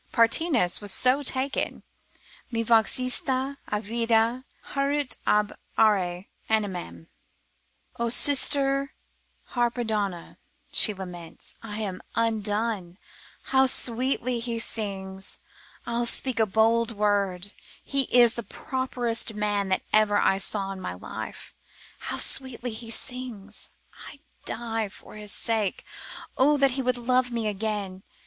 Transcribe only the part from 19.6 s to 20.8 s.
that ever I saw